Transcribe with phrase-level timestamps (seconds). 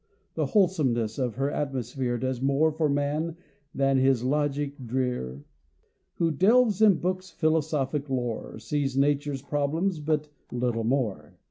[0.33, 3.37] The wholesomeness of her atmosphere Does more for man
[3.75, 5.43] than his logic drear.
[6.15, 11.37] Who delves in books' philosophic lore, Sees nature's problems but little more.